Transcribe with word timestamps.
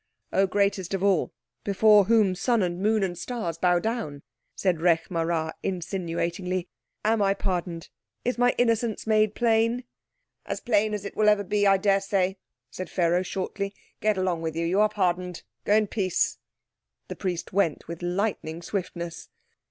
"Oh, 0.33 0.47
greatest 0.47 0.95
of 0.95 1.03
all, 1.03 1.31
before 1.63 2.05
whom 2.05 2.33
sun 2.33 2.63
and 2.63 2.81
moon 2.81 3.03
and 3.03 3.15
stars 3.15 3.59
bow 3.59 3.77
down," 3.77 4.23
said 4.55 4.79
Rekh 4.81 5.09
marā 5.09 5.51
insinuatingly, 5.61 6.67
"am 7.05 7.21
I 7.21 7.35
pardoned? 7.35 7.89
Is 8.25 8.39
my 8.39 8.55
innocence 8.57 9.05
made 9.05 9.35
plain?" 9.35 9.83
"As 10.47 10.59
plain 10.59 10.95
as 10.95 11.05
it 11.05 11.13
ever 11.15 11.35
will 11.43 11.47
be, 11.47 11.67
I 11.67 11.77
daresay," 11.77 12.37
said 12.71 12.89
Pharaoh 12.89 13.21
shortly. 13.21 13.75
"Get 13.99 14.17
along 14.17 14.41
with 14.41 14.55
you. 14.55 14.65
You 14.65 14.79
are 14.79 14.89
pardoned. 14.89 15.43
Go 15.65 15.75
in 15.75 15.85
peace." 15.85 16.39
The 17.07 17.15
priest 17.15 17.53
went 17.53 17.87
with 17.87 18.01
lightning 18.01 18.63
swiftness. 18.63 19.29